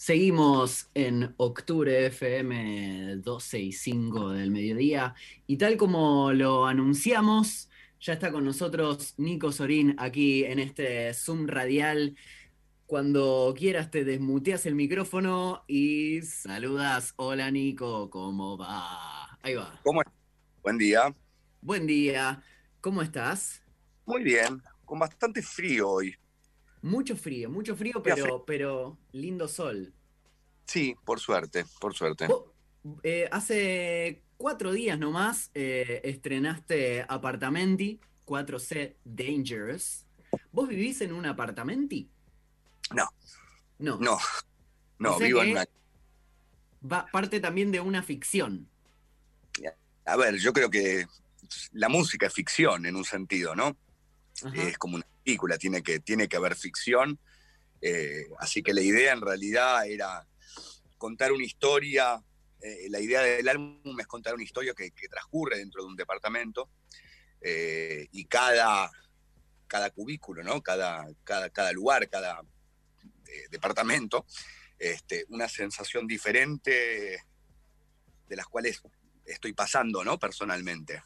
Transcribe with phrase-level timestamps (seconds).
[0.00, 5.16] Seguimos en Octubre FM 12 y 5 del mediodía
[5.48, 7.68] y tal como lo anunciamos,
[8.00, 12.16] ya está con nosotros Nico Sorín aquí en este Zoom radial.
[12.86, 17.14] Cuando quieras te desmuteas el micrófono y saludas.
[17.16, 19.36] Hola Nico, ¿cómo va?
[19.42, 19.80] Ahí va.
[19.82, 20.00] ¿Cómo
[20.62, 21.12] Buen día.
[21.60, 22.40] Buen día.
[22.80, 23.64] ¿Cómo estás?
[24.06, 26.14] Muy bien, con bastante frío hoy.
[26.82, 29.92] Mucho frío, mucho frío, pero, pero lindo sol.
[30.64, 32.28] Sí, por suerte, por suerte.
[33.02, 40.04] Eh, hace cuatro días nomás eh, estrenaste Apartamenti 4C Dangerous.
[40.52, 42.08] ¿Vos vivís en un apartamenti?
[42.94, 43.08] No.
[43.78, 43.98] No.
[43.98, 44.18] No.
[44.98, 45.64] No, vivo en una.
[46.90, 48.68] Va, parte también de una ficción.
[50.04, 51.06] A ver, yo creo que
[51.72, 53.76] la música es ficción en un sentido, ¿no?
[54.54, 57.18] Es como una película, tiene que, tiene que haber ficción.
[57.80, 60.26] Eh, así que la idea en realidad era
[60.96, 62.22] contar una historia.
[62.60, 66.70] Eh, la idea del álbum es contar una historia que, transcurre dentro de un departamento
[67.40, 68.90] eh, y cada,
[69.66, 70.62] cada cubículo, ¿no?
[70.62, 72.42] cada, cada, cada lugar, cada
[73.50, 74.24] departamento,
[74.78, 77.22] este, una sensación diferente
[78.26, 78.80] de las cuales
[79.26, 80.18] estoy pasando ¿no?
[80.18, 81.02] personalmente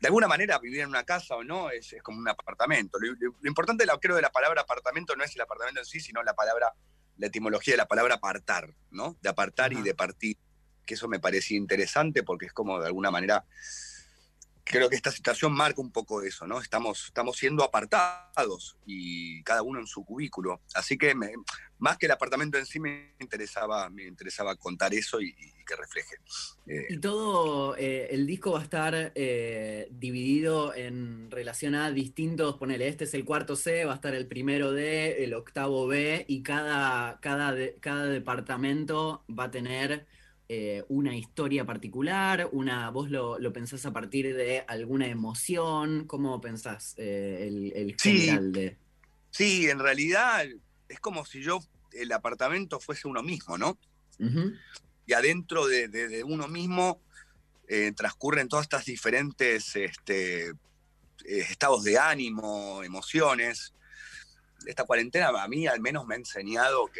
[0.00, 2.98] de alguna manera vivir en una casa o no es, como un apartamento.
[2.98, 6.34] Lo, importante, creo, de la palabra apartamento no es el apartamento en sí, sino la
[6.34, 6.72] palabra,
[7.18, 9.18] la etimología de la palabra apartar, ¿no?
[9.20, 10.38] De apartar y de partir.
[10.86, 13.44] Que eso me parecía interesante porque es como de alguna manera
[14.70, 16.60] creo que esta situación marca un poco eso, ¿no?
[16.60, 20.60] Estamos, estamos siendo apartados y cada uno en su cubículo.
[20.74, 21.14] Así que
[21.78, 25.34] más que el apartamento en sí me interesaba, me interesaba contar eso y,
[25.66, 26.16] que refleje.
[26.66, 32.56] Eh, y todo eh, el disco va a estar eh, dividido en relación a distintos,
[32.56, 36.24] ponele, este es el cuarto C, va a estar el primero D, el octavo B,
[36.26, 40.06] y cada, cada, cada departamento va a tener
[40.52, 46.96] eh, una historia particular, una, vos lo, pensás a partir de alguna emoción, ¿cómo pensás
[46.98, 48.76] eh, el, general de...?
[49.30, 50.44] Sí, en realidad
[50.88, 51.60] es como si yo,
[51.92, 53.78] el apartamento fuese uno mismo, ¿no?
[55.06, 57.00] Y adentro de, uno mismo
[57.68, 60.50] eh, transcurren todas estas diferentes este,
[61.26, 63.72] estados de ánimo, emociones.
[64.66, 66.90] Esta cuarentena a mí al menos me ha enseñado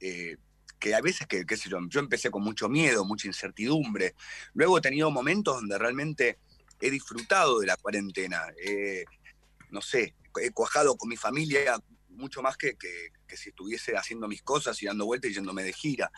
[0.00, 0.38] que
[0.84, 4.14] que a veces, que, qué sé yo, yo empecé con mucho miedo, mucha incertidumbre.
[4.52, 6.40] Luego he tenido momentos donde realmente
[6.78, 8.42] he disfrutado de la cuarentena.
[9.70, 14.42] no sé, he cuajado con mi familia mucho más que, que, si estuviese haciendo mis
[14.42, 16.12] cosas y dando vueltas y yéndome de gira.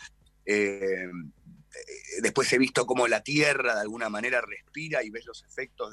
[0.45, 5.45] Eh, eh, después he visto cómo la tierra de alguna manera respira y ves los
[5.45, 5.93] efectos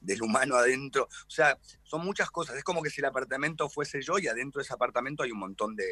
[0.00, 1.04] del humano adentro.
[1.04, 2.56] O sea, son muchas cosas.
[2.56, 5.38] Es como que si el apartamento fuese yo y adentro de ese apartamento hay un
[5.38, 5.86] montón de,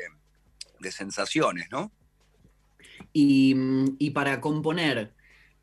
[0.85, 1.91] de sensaciones, ¿no?
[3.13, 5.13] Y, para componer,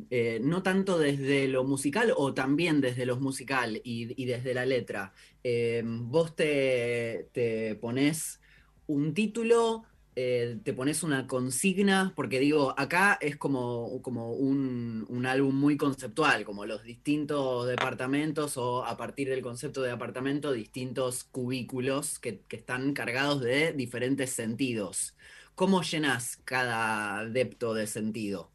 [0.10, 5.14] eh, no tanto desde lo musical o también desde lo musical y, desde la letra,
[5.44, 8.42] eh, vos te, te pones
[8.88, 15.56] un título, eh, te pones una consigna, porque digo, acá es como, como un, álbum
[15.56, 22.20] muy conceptual, como los distintos departamentos o a partir del concepto de apartamento, distintos cubículos
[22.20, 25.16] que, están cargados de diferentes sentidos.
[25.56, 28.52] ¿Cómo llenas cada adepto de sentido?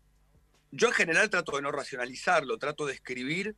[0.72, 3.54] Yo en general trato de no racionalizarlo, trato de escribir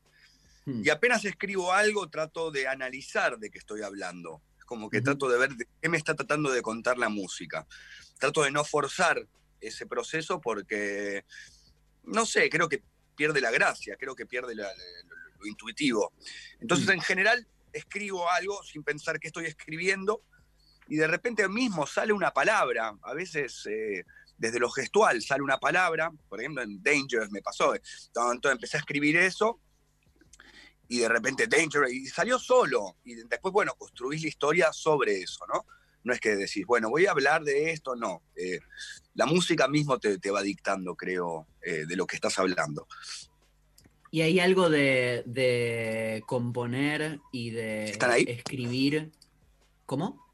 [0.66, 0.82] hmm.
[0.84, 5.39] y apenas escribo algo trato de analizar de qué estoy hablando como que trato de
[5.39, 7.67] ver qué me está tratando de contar la música.
[8.19, 9.27] Trato de no forzar
[9.61, 11.25] ese proceso porque,
[12.05, 12.83] no sé, creo que
[13.17, 14.67] pierde la gracia, creo que pierde lo,
[15.47, 16.12] intuitivo.
[16.61, 20.23] Entonces, en general, escribo algo sin pensar qué estoy escribiendo
[20.87, 23.67] y de repente mismo sale una palabra, a veces...
[23.67, 24.05] Eh,
[24.41, 28.81] desde lo gestual sale una palabra, por ejemplo en Dangerous me pasó, entonces empecé a
[28.81, 29.59] escribir eso
[30.88, 32.97] y de repente Danger, y salió solo.
[33.04, 35.66] Y después, bueno, construís la historia sobre eso, ¿no?
[36.03, 38.23] No es que decís, bueno, voy a hablar de esto, no.
[38.35, 38.61] Eh,
[39.14, 42.87] la música mismo te, va dictando, creo, eh, de lo que estás hablando.
[44.11, 47.90] ¿Y hay algo de, componer y de
[48.26, 49.12] escribir?
[49.85, 50.26] ¿Cómo?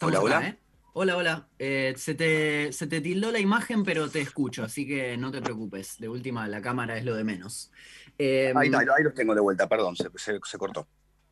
[0.00, 0.46] Hola, hola.
[0.46, 0.58] ¿eh?
[1.02, 1.48] Hola, hola.
[1.58, 5.96] se, te, se, te, tildó la imagen, pero te escucho, así que no te preocupes.
[5.98, 7.72] De última, la cámara es lo de menos.
[8.18, 10.86] Em, ahí, los tengo de vuelta, perdón, se, cortó.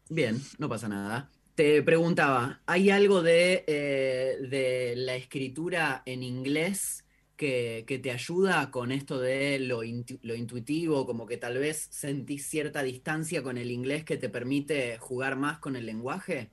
[0.09, 1.31] Bien, no pasa nada.
[1.55, 7.05] Te preguntaba, ¿hay algo de, eh, la escritura en inglés
[7.37, 13.43] que, te ayuda con esto de lo, intuitivo, como que tal vez sentís cierta distancia
[13.43, 16.53] con el inglés que te permite jugar más con el lenguaje?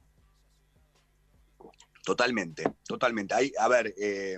[2.06, 3.34] Totalmente, totalmente.
[3.34, 4.38] Hay, a ver, eh,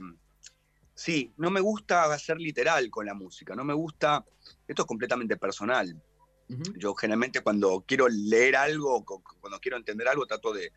[0.95, 4.25] sí, no me gusta hacer literal con la música, no me gusta,
[4.65, 6.01] esto es completamente personal.
[6.77, 10.71] Yo generalmente cuando quiero leer algo, cuando quiero entender algo, trato de,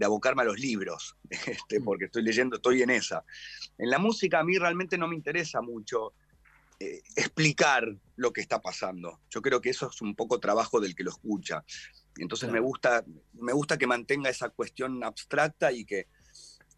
[0.00, 1.84] abocarme a los libros, este, mm.
[1.84, 3.24] porque estoy leyendo, estoy en esa.
[3.78, 6.12] En la música a mí realmente no me interesa mucho
[6.78, 7.84] eh, explicar
[8.14, 9.18] lo que está pasando.
[9.28, 11.64] Yo creo que eso es un poco trabajo del que lo escucha.
[12.16, 16.06] Entonces me, gusta, me gusta que mantenga esa cuestión abstracta y que,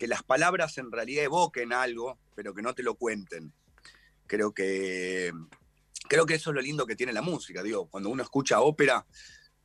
[0.00, 3.52] que las palabras en realidad evoquen algo, pero que no te lo cuenten.
[4.26, 5.30] Creo que,
[6.08, 7.62] creo que eso es lo lindo que tiene la música.
[7.62, 9.06] Digo, cuando uno escucha ópera,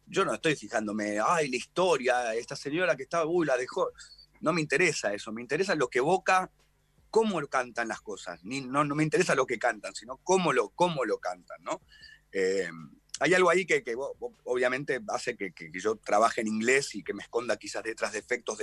[0.06, 3.88] yo no estoy fijándome, ay, la historia, esta señora que estaba, uy, la dejó.
[4.42, 6.52] No me interesa eso, me interesa lo que evoca
[7.10, 8.42] cómo cantan las cosas.
[8.44, 11.80] No, no me interesa lo que cantan, sino cómo lo, cómo lo cantan, ¿no?
[12.34, 12.70] Eh,
[13.22, 13.82] hay algo ahí que,
[14.44, 18.58] obviamente hace que, yo trabaje en inglés y que me esconda quizás detrás de efectos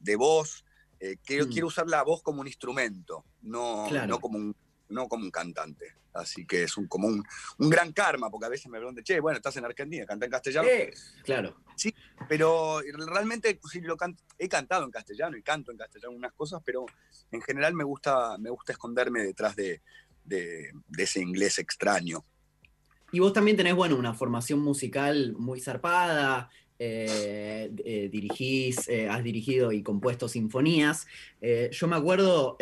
[0.00, 0.63] de, voz.
[1.04, 1.50] Eh, mm.
[1.52, 4.56] quiero, usar la voz como un instrumento, no, no como un
[4.88, 5.94] no como un cantante.
[6.12, 7.24] Así que es un, como un,
[7.58, 10.68] gran karma, porque a veces me preguntan, che, bueno, estás en Argentina, canta en castellano.
[11.24, 11.56] claro.
[11.74, 11.92] Sí,
[12.28, 13.96] pero realmente sí, lo
[14.38, 16.86] he cantado en castellano y canto en castellano unas cosas, pero
[17.32, 19.82] en general me gusta, me gusta esconderme detrás de,
[20.24, 22.24] de ese inglés extraño.
[23.10, 26.50] Y vos también tenés, bueno, una formación musical muy zarpada,
[26.86, 31.06] eh, eh, dirigís, eh, has dirigido y compuesto sinfonías.
[31.40, 32.58] yo me acuerdo,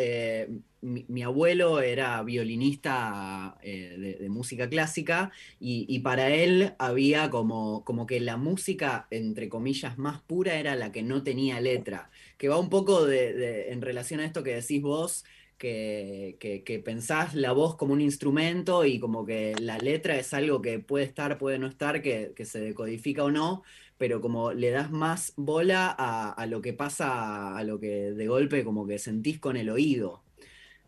[0.81, 8.37] mi, abuelo era violinista de, música clásica y, para él había como, como que la
[8.37, 13.09] música, entre comillas, más pura era la que no tenía letra, que va un poco
[13.09, 15.25] en relación a esto que decís vos.
[15.59, 20.61] Que, que, pensás la voz como un instrumento y como que la letra es algo
[20.61, 23.63] que puede estar, puede no estar, que, que se decodifica o no,
[23.99, 28.65] pero como le das más bola a, lo que pasa, a lo que de golpe
[28.65, 30.23] como que sentís con el oído.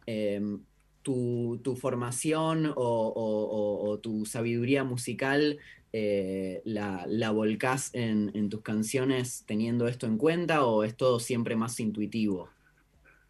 [0.07, 0.61] Em,
[1.05, 5.59] tu, formación o, tu sabiduría musical
[5.93, 11.55] eh, la, la, volcás en, tus canciones teniendo esto en cuenta o es todo siempre
[11.55, 12.49] más intuitivo?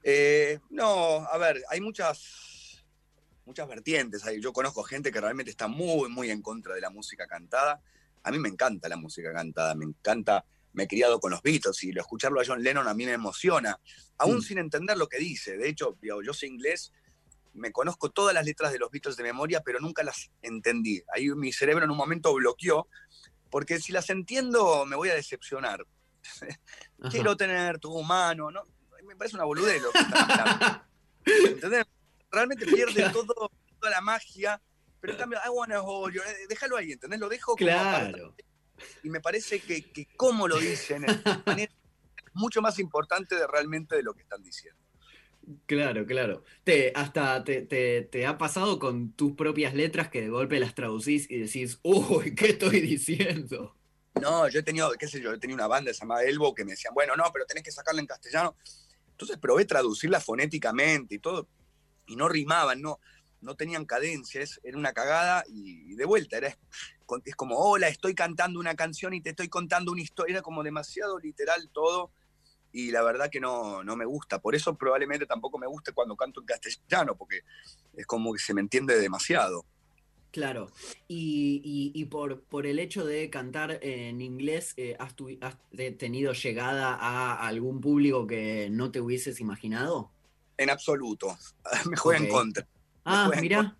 [0.02, 2.84] Eh, no, a ver, hay muchas,
[3.44, 4.22] muchas vertientes.
[4.40, 7.82] Yo conozco gente que realmente está muy, muy en contra de la música cantada
[8.24, 11.82] a mí me encanta la música cantada, me encanta, me he criado con los Beatles
[11.84, 13.78] y lo, escucharlo a John Lennon a mí me emociona,
[14.18, 14.42] aún mm.
[14.42, 15.56] sin entender lo que dice.
[15.56, 16.92] De hecho, yo soy inglés,
[17.52, 21.02] me conozco todas las letras de los Beatles de memoria, pero nunca las entendí.
[21.14, 22.88] Ahí mi cerebro en un momento bloqueó,
[23.50, 25.86] porque si las entiendo me voy a decepcionar.
[27.10, 28.62] Quiero tener tu mano, ¿no?
[29.06, 29.98] Me parece una boludez lo que
[31.50, 31.84] ¿Entendés?
[32.30, 34.60] Realmente pierde todo, toda la magia
[35.04, 37.20] pero en cambio, I wanna hold you, eh, déjalo ahí, ¿entendés?
[37.20, 38.34] Lo dejo como Claro.
[39.02, 41.18] Y me parece que, que cómo lo dicen es
[42.32, 44.80] mucho más importante de realmente de lo que están diciendo.
[45.66, 46.42] Claro, claro.
[46.64, 51.30] Te, hasta te, te, ha pasado con tus propias letras que de golpe las traducís
[51.30, 53.76] y decís, uy, ¿qué estoy diciendo?
[54.22, 56.70] No, yo he tenido, qué sé yo, he tenido una banda llamada Elbow que me
[56.70, 58.56] decían, bueno, no, pero tenés que sacarla en castellano.
[59.10, 61.46] Entonces probé traducirla fonéticamente y todo,
[62.06, 63.00] y no rimaban, no
[63.44, 66.48] no tenían cadencias, era una cagada y de vuelta, era,
[67.24, 70.62] es como, hola, estoy cantando una canción y te estoy contando una historia, era como
[70.62, 72.10] demasiado literal todo
[72.74, 76.16] y la verdad que no, no me gusta, por eso probablemente tampoco me guste cuando
[76.16, 77.42] canto en castellano, porque
[77.96, 79.64] es como que se me entiende demasiado.
[80.32, 80.72] Claro,
[81.06, 85.14] y, por, por, el hecho de cantar en inglés, eh, ¿has,
[85.96, 90.10] tenido llegada a algún público que no te hubieses imaginado?
[90.56, 91.38] En absoluto,
[91.88, 92.66] me juega en contra.
[93.04, 93.76] Ah, mira.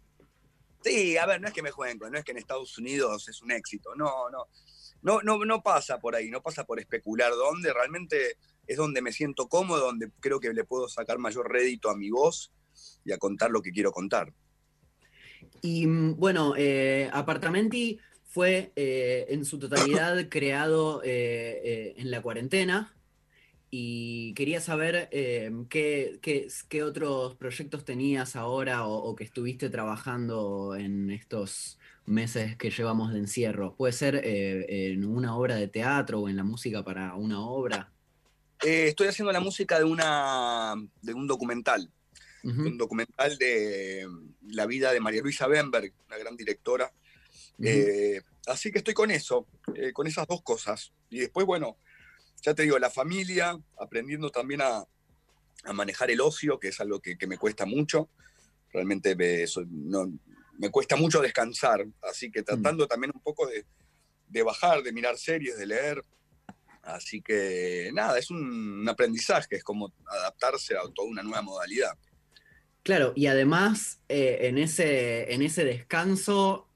[0.82, 3.40] Sí, a ver, no es que me jueguen, no es que en Estados Unidos es
[3.40, 4.46] un éxito, no, no.
[5.00, 9.12] No, no, no pasa por ahí, no pasa por especular dónde, realmente es donde me
[9.12, 12.52] siento cómodo, donde creo que le puedo sacar mayor rédito a mi voz
[13.04, 14.32] y a contar lo que quiero contar.
[15.60, 22.94] Y mm, bueno, eh, Apartamenti fue eh, en su totalidad creado eh, en la cuarentena,
[23.76, 31.10] y quería saber eh, qué, qué, otros proyectos tenías ahora o, que estuviste trabajando en
[31.10, 33.74] estos meses que llevamos de encierro.
[33.74, 37.90] ¿Puede ser eh, en una obra de teatro o en la música para una obra?
[38.62, 41.90] Eh, estoy haciendo la música de, una, de un documental,
[42.44, 44.06] un documental de
[44.50, 46.92] la vida de María Luisa Bemberg, una gran directora.
[48.46, 49.48] así que estoy con eso,
[49.92, 50.92] con esas dos cosas.
[51.10, 51.76] Y después, bueno,
[52.42, 54.84] ya te digo, la familia, aprendiendo también a,
[55.72, 58.10] manejar el ocio, que es algo que, me cuesta mucho.
[58.70, 60.12] Realmente me, no,
[60.58, 62.88] me cuesta mucho descansar, así que tratando mm.
[62.88, 66.04] también un poco de, bajar, de mirar series, de leer.
[66.82, 71.96] Así que nada, es un aprendizaje, es como adaptarse a toda una nueva modalidad.
[72.82, 76.68] Claro, y además eh, en, ese, en ese descanso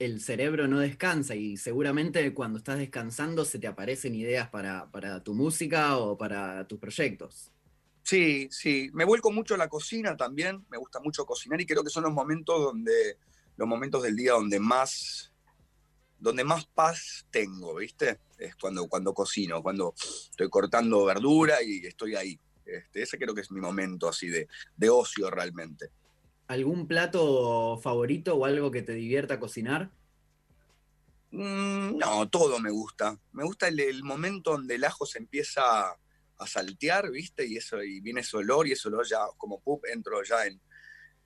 [0.00, 5.34] el cerebro no descansa y seguramente cuando estás descansando se te aparecen ideas para, tu
[5.34, 7.52] música o para tus proyectos.
[8.02, 11.84] Sí, sí, me vuelco mucho a la cocina también, me gusta mucho cocinar y creo
[11.84, 13.18] que son los momentos donde,
[13.58, 15.32] los momentos del día donde más,
[16.18, 18.20] donde más paz tengo, ¿viste?
[18.38, 22.40] Es cuando, cuando cocino, cuando estoy cortando verdura y estoy ahí.
[22.64, 24.48] Este, ese creo que es mi momento así de,
[24.88, 25.90] ocio realmente.
[26.50, 29.92] ¿Algún plato favorito o algo que te divierta cocinar?
[31.30, 33.16] Mm, no, todo me gusta.
[33.30, 37.46] Me gusta el, momento donde el ajo se empieza a saltear, ¿viste?
[37.46, 40.60] Y eso, y viene ese olor, y ese olor ya, como pup, entro ya en,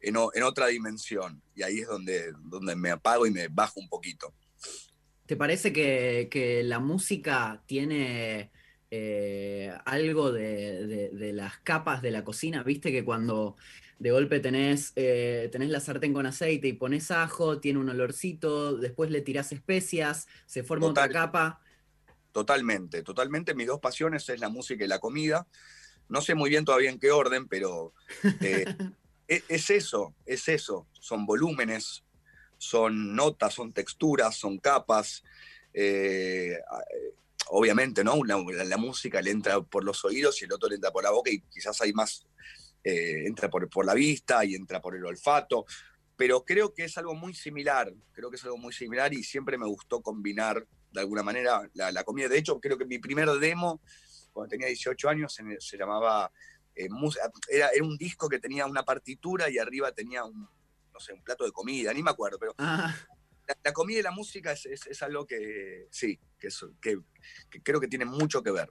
[0.03, 1.41] en, otra dimensión.
[1.55, 4.35] Y ahí es donde, donde me apago y me bajo un poquito.
[5.25, 8.51] ¿Te parece que, que la música tiene
[8.97, 13.57] eh, algo de, las capas de la cocina, viste que cuando
[13.99, 18.77] de golpe tenés, eh, tenés la sartén con aceite y pones ajo, tiene un olorcito,
[18.77, 21.61] después le tirás especias, se forma otra capa.
[22.33, 23.55] Totalmente, totalmente.
[23.55, 25.47] Mis dos pasiones es la música y la comida.
[26.09, 27.93] No sé muy bien todavía en qué orden, pero
[28.41, 28.65] eh,
[29.29, 30.87] e, es eso, es eso.
[31.01, 32.03] Son volúmenes,
[32.59, 35.23] son notas, son texturas, son capas
[37.49, 38.23] obviamente, ¿no?
[38.25, 41.31] La, música le entra por los oídos y el otro le entra por la boca
[41.31, 42.27] y quizás hay más,
[42.85, 45.65] eh, entra por, por, la vista y entra por el olfato,
[46.17, 49.59] pero creo que es algo muy similar, creo que es algo muy similar y siempre
[49.59, 52.29] me gustó combinar de alguna manera la, comida.
[52.29, 53.81] De hecho, creo que mi primer demo,
[54.33, 56.31] cuando tenía 18 años, se, llamaba,
[56.77, 56.89] eh,
[57.49, 60.49] era, era, un disco que tenía una partitura y arriba tenía un,
[60.93, 62.55] no sé, un plato de comida, ni me acuerdo, pero...
[62.59, 62.95] Ah
[63.63, 66.49] la, comida y la música es, algo que sí, que,
[66.81, 68.71] que, creo que tiene mucho que ver.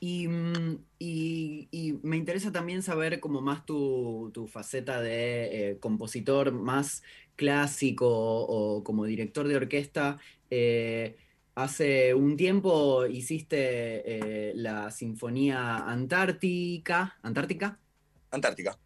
[0.00, 7.02] Mm, y, me interesa también saber como más tu, faceta de eh, compositor más
[7.36, 10.18] clásico o, como director de orquesta.
[10.50, 11.16] Eh,
[11.54, 17.18] hace un tiempo hiciste eh, la Sinfonía Antártica.
[17.22, 17.78] ¿Antártica?
[18.30, 18.78] Antártica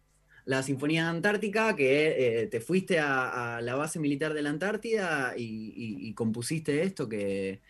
[0.45, 6.83] la Sinfonía Antártica, que te fuiste a, la base militar de la Antártida y, compusiste
[6.83, 7.61] esto que,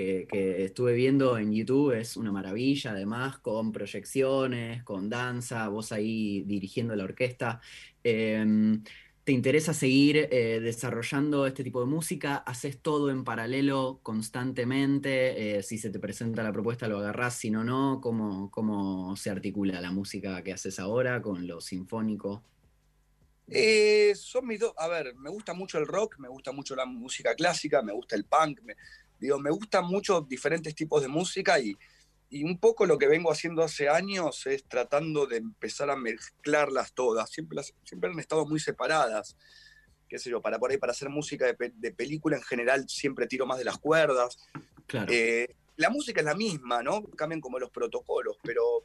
[0.00, 6.96] estuve viendo en YouTube, es una maravilla, además, con proyecciones, con danza, vos ahí dirigiendo
[6.96, 7.60] la orquesta.
[8.04, 8.82] Em,
[9.24, 15.62] te interesa seguir eh, desarrollando este tipo de música, haces todo en paralelo constantemente, eh,
[15.62, 19.80] si se te presenta la propuesta lo agarrás, si no, no, ¿cómo, cómo se articula
[19.80, 22.42] la música que haces ahora con lo sinfónico?
[23.46, 26.86] Eh, son mis dos, a ver, me gusta mucho el rock, me gusta mucho la
[26.86, 28.60] música clásica, me gusta el punk,
[29.22, 31.76] digo, me gustan mucho diferentes tipos de música y,
[32.28, 36.92] y un poco lo que vengo haciendo hace años es tratando de empezar a mezclarlas
[36.92, 37.30] todas.
[37.30, 39.36] Siempre, siempre han estado muy separadas.
[40.08, 43.46] Qué sé yo, para por ahí, para hacer música de, película en general siempre tiro
[43.46, 44.38] más de las cuerdas.
[45.08, 47.04] Eh, la música es la misma, ¿no?
[47.16, 48.84] Cambian como los protocolos, pero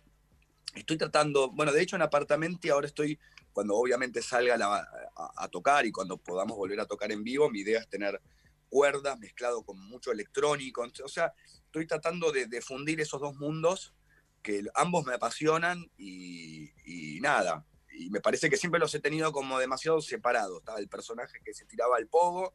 [0.76, 3.18] estoy tratando, bueno, de hecho en apartamento ahora estoy,
[3.52, 7.62] cuando obviamente salga a, a, tocar y cuando podamos volver a tocar en vivo, mi
[7.62, 8.22] idea es tener
[8.70, 10.86] cuerdas mezclado con mucho electrónico.
[11.04, 11.34] O sea,
[11.66, 13.94] estoy tratando de, fundir esos dos mundos
[14.42, 17.66] que ambos me apasionan y, nada.
[17.92, 20.60] Y me parece que siempre los he tenido como demasiado separados.
[20.60, 22.54] Estaba el personaje que se tiraba al pogo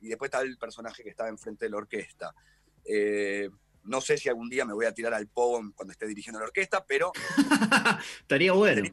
[0.00, 2.34] y después estaba el personaje que estaba enfrente de la orquesta.
[2.84, 3.50] Eh,
[3.84, 6.46] no sé si algún día me voy a tirar al pogo cuando esté dirigiendo la
[6.46, 7.12] orquesta, pero...
[8.20, 8.90] Estaría bueno.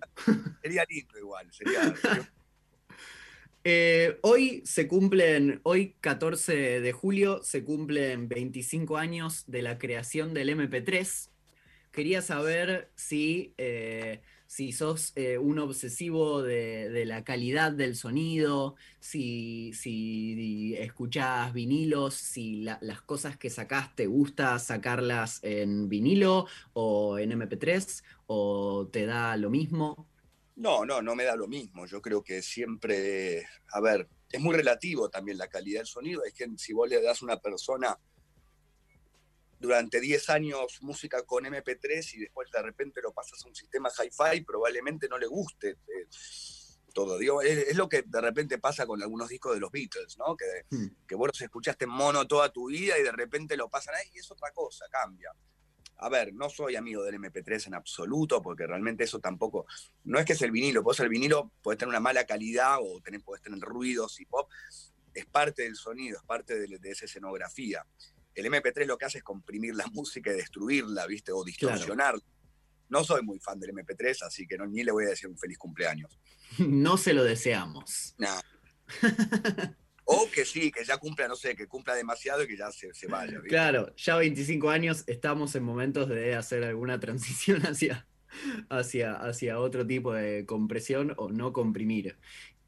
[0.62, 1.52] Sería, lindo igual.
[1.52, 1.82] Sería,
[3.68, 10.36] eh, hoy se cumplen, hoy 14 de julio, se cumplen 25 años de la creación
[10.36, 11.30] del MP3.
[11.92, 19.74] Quería saber si, eh, si sos eh, un obsesivo de, la calidad del sonido, si,
[19.74, 27.32] si escuchás vinilos, si las cosas que sacás te gusta sacarlas en vinilo o en
[27.32, 30.08] MP3, o te da lo mismo.
[30.56, 31.86] No, no, no me da lo mismo.
[31.86, 36.24] Yo creo que siempre, a ver, es muy relativo también la calidad del sonido.
[36.24, 37.98] Es que si vos le das a una persona
[39.60, 43.90] durante 10 años música con MP3 y después de repente lo pasas a un sistema
[43.90, 46.08] hi-fi, probablemente no le guste eh,
[46.94, 47.18] todo.
[47.18, 50.38] Digo, es, lo que de repente pasa con algunos discos de los Beatles, ¿no?
[50.38, 51.06] Que, hmm.
[51.06, 54.10] que vos los escuchaste en mono toda tu vida y de repente lo pasan ahí
[54.14, 55.32] y es otra cosa, cambia
[55.98, 59.66] a ver, no soy amigo del MP3 en absoluto, porque realmente eso tampoco,
[60.04, 63.02] no es que es el vinilo, vos el vinilo puede tener una mala calidad o
[63.24, 64.50] puedes tener ruidos y pop,
[65.14, 67.86] es parte del sonido, es parte de, esa escenografía.
[68.36, 71.32] el MP3 lo que hace es comprimir la música y destruirla, ¿viste?
[71.32, 72.22] O distorsionarla.
[72.90, 75.38] No soy muy fan del MP3, así que no, ni le voy a decir un
[75.38, 76.20] feliz cumpleaños.
[76.60, 78.16] No se lo deseamos.
[78.20, 78.26] o
[80.36, 83.40] que sí, que ya cumpla, no sé, que cumpla demasiado y que ya se, vaya.
[83.48, 88.06] Claro, ya 25 años estamos en momentos de hacer alguna transición hacia,
[88.70, 92.18] hacia, hacia otro tipo de compresión o no comprimir.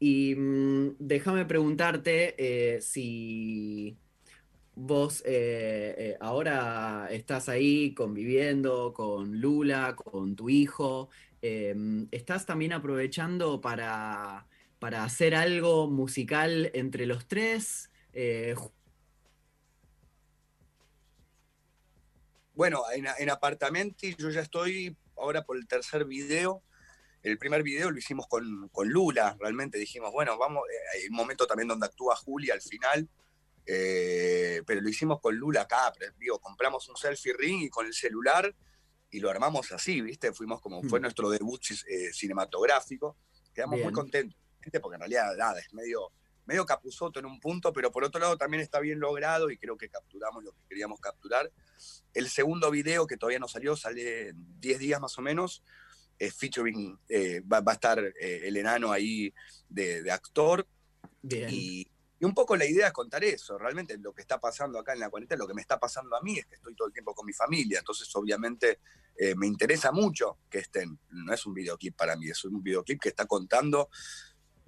[0.00, 3.98] Y mm, déjame preguntarte eh, si
[4.74, 11.10] vos eh, eh, ahora estás ahí conviviendo con Lula, con tu hijo,
[11.40, 14.46] ¿estás también aprovechando para,
[14.80, 17.90] hacer algo musical entre los tres?
[22.54, 26.64] bueno, en, en Apartamenti yo ya estoy ahora por el tercer video
[27.22, 31.46] el primer video lo hicimos con, Lula, realmente dijimos, bueno, vamos, eh, hay un momento
[31.46, 33.08] también donde actúa Julia al final,
[33.66, 37.92] eh, pero lo hicimos con Lula acá, digo, compramos un selfie ring y con el
[37.92, 38.54] celular
[39.10, 40.32] y lo armamos así, ¿viste?
[40.32, 41.02] Fuimos como, fue hmm.
[41.02, 43.16] nuestro debut eh, cinematográfico,
[43.52, 44.38] quedamos muy contentos,
[44.80, 46.12] porque en realidad nada, es medio,
[46.44, 49.76] medio capuzoto en un punto, pero por otro lado también está bien logrado y creo
[49.76, 51.50] que capturamos lo que queríamos capturar.
[52.14, 55.62] El segundo video, que todavía no salió, sale en 10 días más o menos,
[56.26, 59.32] featuring, eh, va, a estar eh, el enano ahí
[59.68, 60.66] de, actor.
[61.22, 61.86] Y,
[62.20, 65.08] un poco la idea es contar eso, realmente lo que está pasando acá en la
[65.08, 67.24] cuarentena, lo que me está pasando a mí es que estoy todo el tiempo con
[67.24, 68.80] mi familia, entonces obviamente
[69.16, 73.00] eh, me interesa mucho que estén, no es un videoclip para mí, es un videoclip
[73.00, 73.88] que está contando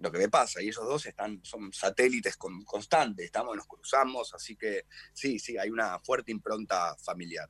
[0.00, 4.56] lo que me pasa, y esos dos están, son satélites constantes, estamos, nos cruzamos, así
[4.56, 7.48] que sí, sí, hay una fuerte impronta familiar.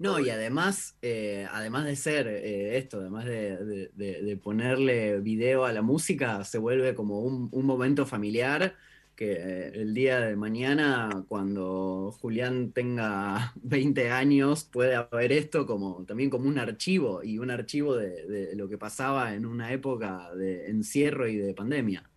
[0.00, 5.82] No, y además, eh, además de ser eh, esto, además de, ponerle video a la
[5.82, 8.76] música, se vuelve como un, momento familiar
[9.14, 16.04] que eh, el día de mañana, cuando Julián tenga 20 años, puede haber esto como
[16.04, 20.68] también como un archivo y un archivo de, lo que pasaba en una época de
[20.68, 22.08] encierro y de pandemia.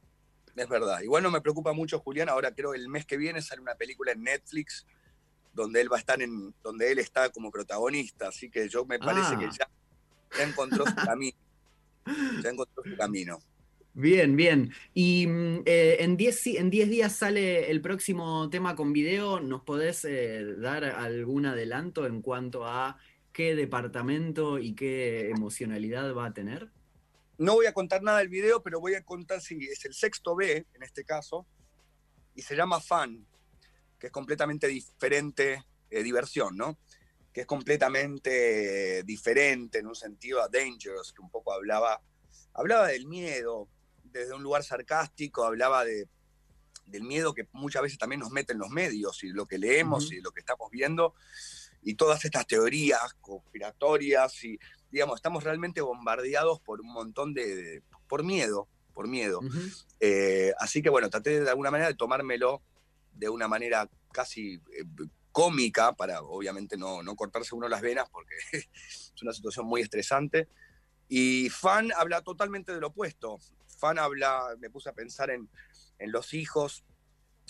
[0.56, 1.02] Es verdad.
[1.02, 3.76] Igual no me preocupa mucho Julián, ahora creo que el mes que viene sale una
[3.76, 4.86] película en Netflix
[5.54, 9.00] donde él va a estar en, donde él está como protagonista, así que yo me
[9.00, 9.52] parece que ah.
[10.38, 11.38] ya, encontró su camino.
[12.42, 13.40] Ya encontró su camino.
[14.00, 14.72] Bien, bien.
[14.94, 19.40] Y mm, eh, en 10 en diez días sale el próximo tema con video.
[19.40, 23.00] ¿Nos podés eh, dar algún adelanto en cuanto a
[23.34, 26.70] qué departamento y qué emocionalidad va a tener?
[27.40, 30.36] No voy a contar nada del video, pero voy a contar si es el sexto
[30.36, 31.48] B en este caso,
[32.36, 33.26] y se llama Fan
[33.98, 36.78] que es completamente diferente, eh, diversión, ¿no?
[37.34, 42.00] Que es completamente diferente en un sentido a Dangerous, que un poco hablaba,
[42.54, 43.68] hablaba del miedo
[44.18, 46.08] desde un lugar sarcástico, hablaba de,
[46.86, 50.22] del miedo que muchas veces también nos meten los medios y lo que leemos y
[50.22, 51.14] lo que estamos viendo
[51.82, 54.60] y todas estas teorías conspiratorias y
[54.92, 59.42] digamos estamos realmente bombardeados por un montón de, por miedo por miedo
[60.00, 62.64] eh, así que bueno traté de alguna manera de tomármelo
[63.14, 64.86] de una manera casi eh,
[65.38, 70.48] cómica, para obviamente no, cortarse uno las venas, porque es una situación muy estresante.
[71.08, 73.38] Y Fan habla totalmente de lo opuesto.
[73.78, 75.50] Fan habla, me puse a pensar en,
[76.00, 76.84] los hijos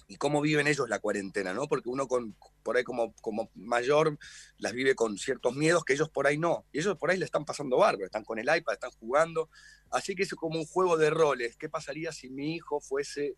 [0.07, 1.67] y cómo viven ellos la cuarentena, ¿no?
[1.67, 4.17] Porque uno con, por ahí como, como mayor
[4.57, 6.65] las vive con ciertos miedos que ellos por ahí no.
[6.71, 9.49] Y ellos por ahí le están pasando bárbaro, están con el iPad, están jugando.
[9.89, 11.57] Así que es como un juego de roles.
[11.57, 13.35] ¿Qué pasaría si mi hijo fuese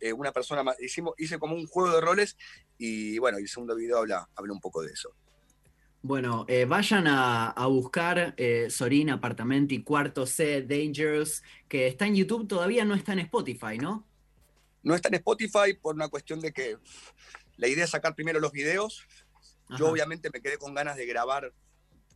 [0.00, 0.80] eh, una persona más.
[0.80, 2.36] Hicimos, hice como un juego de roles
[2.78, 5.14] y bueno, el segundo video habla, habla un poco de eso.
[6.02, 12.48] Bueno, eh, vayan a, buscar eh, Sorin Apartamenti Cuarto C Dangerous, que está en YouTube,
[12.48, 14.06] todavía no está en Spotify, ¿no?
[14.82, 16.78] No está en Spotify por una cuestión de que
[17.58, 19.06] la idea es sacar primero los videos.
[19.78, 21.52] Yo obviamente me quedé con ganas de grabar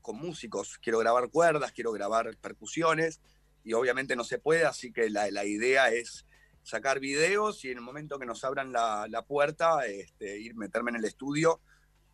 [0.01, 0.79] con músicos.
[0.79, 3.21] Quiero grabar cuerdas, quiero grabar percusiones
[3.65, 6.25] y obviamente no se puede, así que la, la idea es
[6.63, 10.97] sacar videos y en el momento que nos abran la, puerta, este, ir meterme en
[10.97, 11.61] el estudio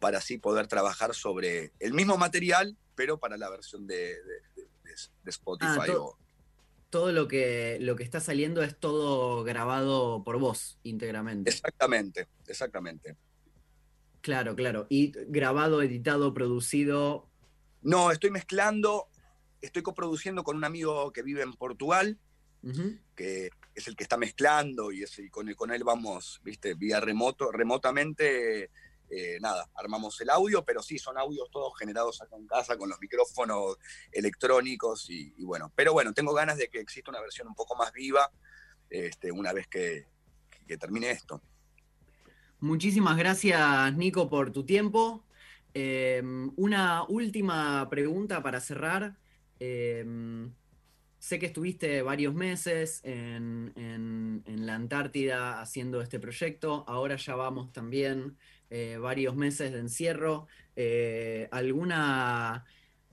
[0.00, 4.16] para así poder trabajar sobre el mismo material, pero para la versión de,
[5.24, 5.78] Spotify.
[5.88, 6.16] Ah,
[6.90, 11.48] todo lo que, lo que está saliendo es todo grabado por vos íntegramente.
[11.48, 13.16] Exactamente, exactamente.
[14.20, 14.86] Claro, claro.
[14.88, 17.28] Y grabado, editado, producido.
[17.82, 19.08] No, estoy mezclando,
[19.60, 22.18] estoy coproduciendo con un amigo que vive en Portugal,
[23.14, 28.70] que es el que está mezclando y, con, con él vamos, viste, vía remoto, remotamente,
[29.10, 32.88] eh, nada, armamos el audio, pero sí, son audios todos generados acá en casa con
[32.88, 33.76] los micrófonos
[34.12, 37.92] electrónicos y, bueno, pero bueno, tengo ganas de que exista una versión un poco más
[37.92, 38.30] viva
[38.88, 40.06] este, una vez que,
[40.78, 41.42] termine esto.
[42.60, 45.24] Muchísimas gracias, Nico, por tu tiempo.
[45.74, 49.16] Em, una última pregunta para cerrar.
[49.58, 50.52] Em,
[51.20, 56.84] sé que estuviste varios meses en, la Antártida haciendo este proyecto.
[56.88, 58.36] Ahora ya vamos también
[58.70, 60.48] eh, varios meses de encierro.
[60.74, 62.64] Eh, ¿Alguna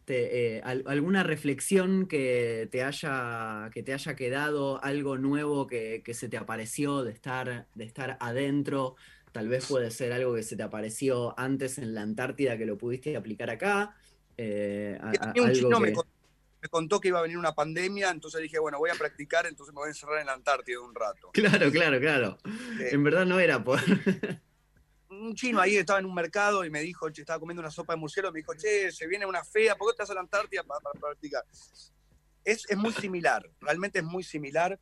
[0.09, 6.37] eh, alguna reflexión que te, haya, que te haya quedado, algo nuevo que, se te
[6.37, 8.95] apareció de estar, de estar adentro.
[9.33, 12.77] Tal vez puede ser algo que se te apareció antes en la Antártida que lo
[12.77, 13.97] pudiste aplicar acá.
[14.37, 14.97] Eh,
[15.41, 16.09] un chino me, contó,
[17.01, 19.87] que iba a venir una pandemia, entonces dije, bueno, voy a practicar, entonces me voy
[19.87, 21.31] a encerrar en la Antártida un rato.
[21.33, 22.37] Claro, claro, claro.
[22.79, 23.79] en verdad no era por
[25.09, 27.93] un chino ahí estaba en un mercado y me dijo, che, estaba comiendo una sopa
[27.93, 30.63] de murciélago, me dijo, che, se viene una fea, ¿por qué vas a la Antártida
[30.63, 31.43] para, practicar?
[32.43, 34.79] Es, muy similar, realmente es muy similar.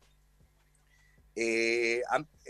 [1.34, 2.02] Eh,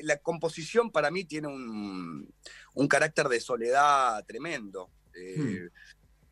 [0.02, 4.90] la composición para mí tiene un, carácter de soledad tremendo.
[5.14, 5.68] Eh, hmm.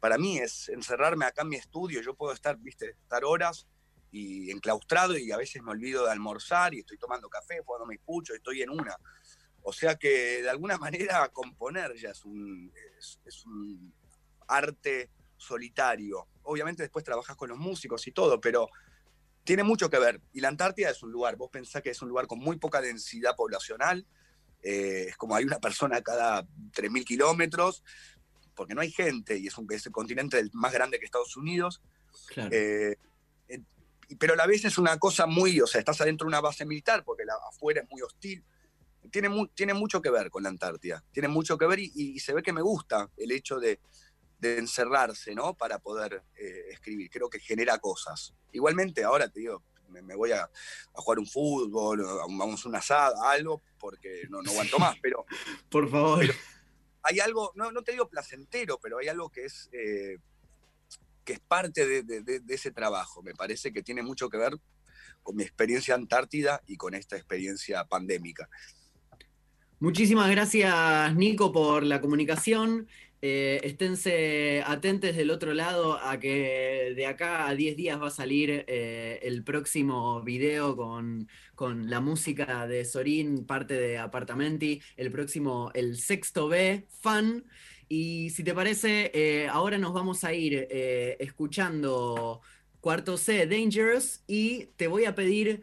[0.05, 3.67] Para mí es encerrarme acá en mi estudio, yo puedo estar, viste, estar horas
[4.11, 7.95] y enclaustrado y a veces me olvido de almorzar y estoy tomando café, cuando me
[7.95, 8.95] escucho, estoy en una.
[9.63, 12.71] O sea que de alguna manera componer ya es un,
[13.25, 13.95] es, un
[14.47, 16.29] arte solitario.
[16.43, 18.69] Obviamente después trabajas con los músicos y todo, pero
[19.43, 20.21] tiene mucho que ver.
[20.35, 22.83] Y la Antártida es un lugar, vos pensás que es un lugar con muy poca
[22.83, 24.07] densidad poblacional,
[24.65, 27.85] eh, es como hay una persona cada 3.000 kilómetros,
[28.55, 31.81] porque no hay gente y es, un, es el continente más grande que Estados Unidos.
[32.37, 32.97] Eh,
[34.19, 36.65] pero a la vez es una cosa muy, o sea, estás adentro de una base
[36.65, 38.45] militar, porque la, afuera es muy hostil
[39.11, 42.43] tiene, tiene mucho que ver con la Antártida, tiene mucho que ver y, se ve
[42.43, 43.81] que me gusta el hecho de,
[44.43, 45.55] encerrarse, ¿no?
[45.55, 48.35] Para poder eh, escribir, creo que genera cosas.
[48.53, 50.51] Igualmente, ahora te digo, me, voy a,
[50.93, 55.25] jugar un fútbol, vamos a una asada, algo, porque no, no aguanto más, pero...
[55.71, 56.27] Por favor.
[57.05, 59.71] Hay algo, no, te digo placentero, pero hay algo que es...
[59.73, 60.19] Eh,
[61.25, 63.23] que es parte de, de, ese trabajo.
[63.23, 64.53] Me parece que tiene mucho que ver
[65.23, 68.47] con mi experiencia antártida y con esta experiencia pandémica.
[69.81, 72.89] Muchísimas gracias, Nico, por la comunicación.
[73.27, 78.11] Eh, esténse atentes del otro lado a que de acá a 10 días va a
[78.11, 81.27] salir eh, el próximo video con,
[81.89, 87.47] la música de Sorín, parte de Apartamenti, el próximo, el sexto B, fan.
[87.89, 90.69] Y si te parece, eh, ahora nos vamos a ir
[91.19, 92.43] escuchando
[92.83, 95.63] cuarto C, Dangerous, y te voy a pedir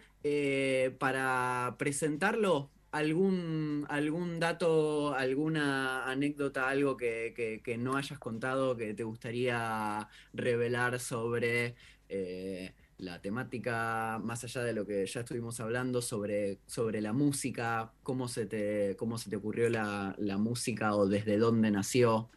[0.98, 10.10] para presentarlo algún, algún dato, alguna anécdota, algo que, no hayas contado que te gustaría
[10.34, 11.76] revelar sobre
[12.10, 17.94] eh, la temática, más allá de lo que ya estuvimos hablando, sobre, sobre la música,
[18.04, 22.30] cómo se te, cómo se te ocurrió la, música o desde dónde nació.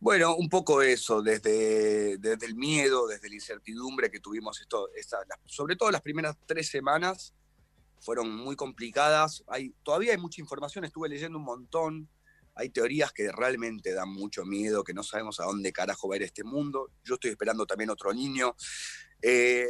[0.00, 4.88] Bueno, un poco eso, desde, desde el miedo, desde la incertidumbre que tuvimos, esto,
[5.46, 7.34] sobre todo las primeras tres semanas,
[8.00, 9.44] fueron muy complicadas.
[9.46, 12.08] Hay, todavía hay mucha información, estuve leyendo un montón.
[12.54, 16.16] Hay teorías que realmente dan mucho miedo, que no sabemos a dónde carajo va a
[16.16, 16.90] ir este mundo.
[17.04, 18.56] Yo estoy esperando también otro niño.
[19.22, 19.68] Eh,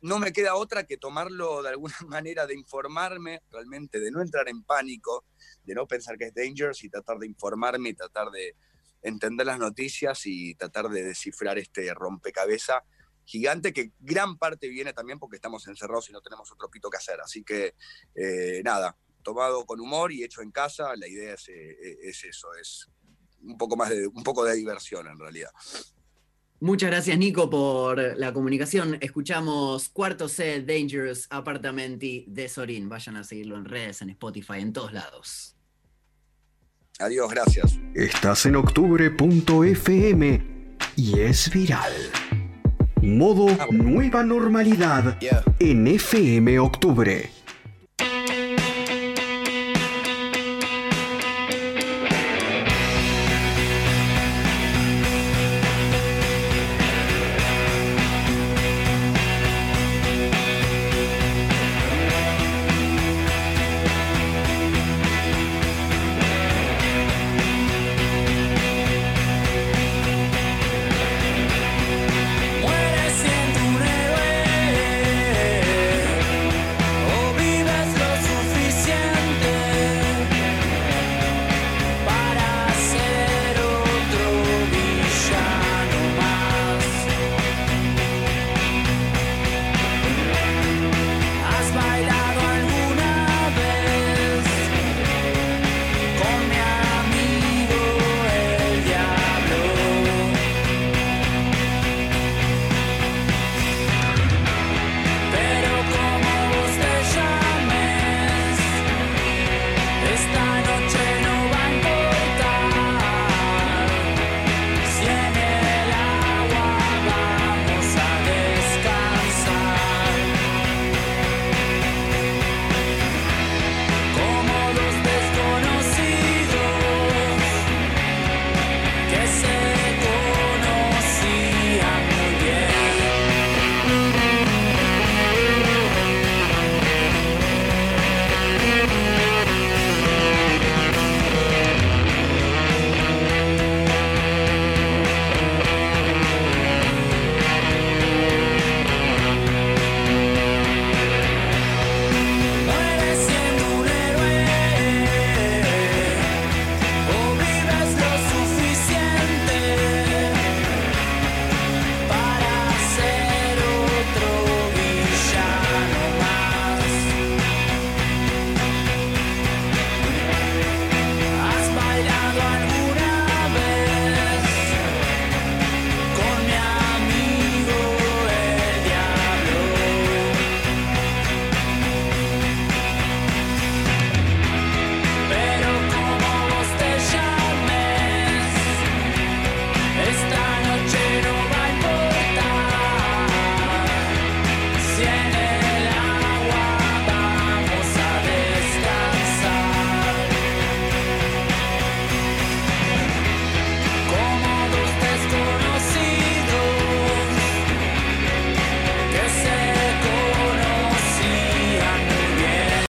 [0.00, 4.48] no me queda otra que tomarlo de alguna manera de informarme, realmente, de no entrar
[4.48, 5.24] en pánico,
[5.64, 8.54] de no pensar que es dangerous y tratar de informarme y tratar de
[9.02, 12.82] entender las noticias y tratar de descifrar este rompecabezas
[13.28, 16.96] gigante que gran parte viene también porque estamos encerrados y no tenemos otro pito que
[16.96, 17.20] hacer.
[17.20, 17.74] Así que
[18.14, 22.48] eh, nada, tomado con humor y hecho en casa, la idea es, eh, es, eso,
[22.54, 22.88] es
[23.42, 25.50] un poco más de, un poco de diversión en realidad.
[26.60, 28.96] Muchas gracias Nico por la comunicación.
[29.02, 32.88] Escuchamos Cuarto C Dangerous Apartamenti de Sorín.
[32.88, 35.54] Vayan a seguirlo en redes, en Spotify, en todos lados.
[36.98, 37.78] Adiós, gracias.
[37.94, 39.18] Estás en octubre.fm
[40.96, 41.92] y es viral.
[43.02, 45.16] Modo Nueva Normalidad
[45.60, 47.37] en FM Octubre.